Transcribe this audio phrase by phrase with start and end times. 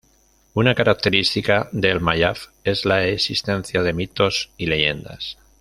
[0.55, 5.37] Una característica del Mayab es la existencia de mitos y leyendas.